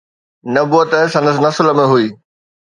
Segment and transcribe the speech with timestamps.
[0.53, 2.07] نبوت سندس نسل ۾ هئي.